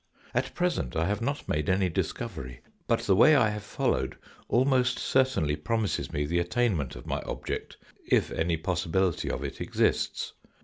"At 0.33 0.55
present 0.55 0.95
I 0.95 1.05
have 1.05 1.21
not 1.21 1.47
made 1.47 1.69
any 1.69 1.87
discovery, 1.87 2.61
but 2.87 3.01
the 3.01 3.15
way 3.15 3.35
I 3.35 3.49
have 3.51 3.61
followed 3.61 4.17
almost 4.49 4.97
certainly 4.97 5.55
promises 5.55 6.11
me 6.11 6.25
the 6.25 6.39
attainment 6.39 6.95
of 6.95 7.05
my 7.05 7.21
object 7.21 7.77
if 8.07 8.31
any 8.31 8.57
possibility 8.57 9.29
of 9.29 9.43
it 9.43 9.61
exists. 9.61 10.33